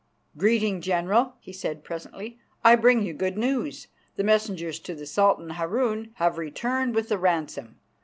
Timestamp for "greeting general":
0.35-1.35